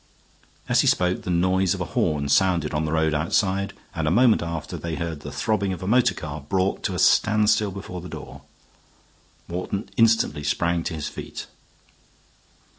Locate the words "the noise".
1.21-1.75